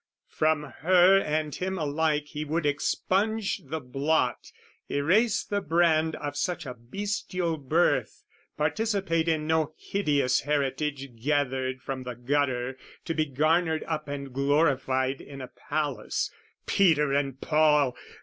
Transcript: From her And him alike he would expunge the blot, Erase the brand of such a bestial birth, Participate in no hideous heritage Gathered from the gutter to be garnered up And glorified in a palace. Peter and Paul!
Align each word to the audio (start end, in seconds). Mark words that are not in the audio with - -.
From 0.29 0.63
her 0.63 1.19
And 1.19 1.53
him 1.53 1.77
alike 1.77 2.25
he 2.29 2.43
would 2.43 2.65
expunge 2.65 3.61
the 3.65 3.79
blot, 3.79 4.51
Erase 4.89 5.43
the 5.43 5.61
brand 5.61 6.15
of 6.15 6.35
such 6.35 6.65
a 6.65 6.73
bestial 6.73 7.57
birth, 7.57 8.23
Participate 8.57 9.27
in 9.27 9.45
no 9.45 9.75
hideous 9.77 10.39
heritage 10.39 11.21
Gathered 11.23 11.83
from 11.83 12.01
the 12.01 12.15
gutter 12.15 12.79
to 13.05 13.13
be 13.13 13.27
garnered 13.27 13.83
up 13.83 14.07
And 14.07 14.33
glorified 14.33 15.21
in 15.21 15.39
a 15.39 15.49
palace. 15.69 16.31
Peter 16.65 17.13
and 17.13 17.39
Paul! 17.39 17.95